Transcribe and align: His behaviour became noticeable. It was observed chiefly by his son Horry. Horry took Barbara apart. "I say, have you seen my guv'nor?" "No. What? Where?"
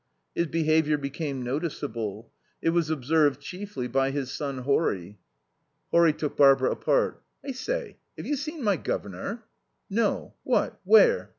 His 0.33 0.47
behaviour 0.47 0.97
became 0.97 1.43
noticeable. 1.43 2.31
It 2.59 2.71
was 2.71 2.89
observed 2.89 3.39
chiefly 3.39 3.87
by 3.87 4.09
his 4.09 4.31
son 4.31 4.63
Horry. 4.63 5.19
Horry 5.91 6.11
took 6.13 6.35
Barbara 6.35 6.71
apart. 6.71 7.21
"I 7.45 7.51
say, 7.51 7.97
have 8.17 8.25
you 8.25 8.35
seen 8.35 8.63
my 8.63 8.77
guv'nor?" 8.77 9.43
"No. 9.91 10.33
What? 10.41 10.79
Where?" 10.85 11.29